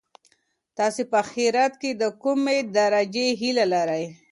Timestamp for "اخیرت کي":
1.25-1.91